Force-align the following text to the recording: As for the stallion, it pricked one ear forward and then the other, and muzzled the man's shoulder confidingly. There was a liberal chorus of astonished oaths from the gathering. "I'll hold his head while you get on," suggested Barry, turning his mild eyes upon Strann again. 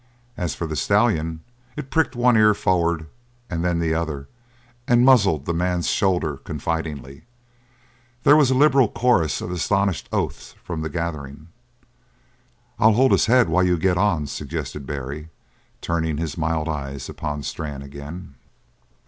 As 0.35 0.55
for 0.55 0.65
the 0.65 0.75
stallion, 0.75 1.41
it 1.75 1.91
pricked 1.91 2.15
one 2.15 2.35
ear 2.35 2.55
forward 2.55 3.05
and 3.51 3.63
then 3.63 3.77
the 3.77 3.93
other, 3.93 4.27
and 4.87 5.05
muzzled 5.05 5.45
the 5.45 5.53
man's 5.53 5.91
shoulder 5.91 6.37
confidingly. 6.37 7.25
There 8.23 8.35
was 8.35 8.49
a 8.49 8.55
liberal 8.55 8.87
chorus 8.87 9.41
of 9.41 9.51
astonished 9.51 10.09
oaths 10.11 10.55
from 10.63 10.81
the 10.81 10.89
gathering. 10.89 11.49
"I'll 12.79 12.93
hold 12.93 13.11
his 13.11 13.27
head 13.27 13.47
while 13.47 13.63
you 13.63 13.77
get 13.77 13.95
on," 13.95 14.25
suggested 14.25 14.87
Barry, 14.87 15.29
turning 15.81 16.17
his 16.17 16.35
mild 16.35 16.67
eyes 16.67 17.07
upon 17.07 17.43
Strann 17.43 17.83
again. 17.83 18.33